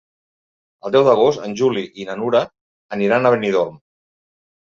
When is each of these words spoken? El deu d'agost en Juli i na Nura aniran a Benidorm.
El 0.87 0.93
deu 0.95 1.03
d'agost 1.07 1.43
en 1.47 1.53
Juli 1.59 1.83
i 2.03 2.07
na 2.09 2.15
Nura 2.21 2.41
aniran 2.97 3.27
a 3.27 3.33
Benidorm. 3.35 3.77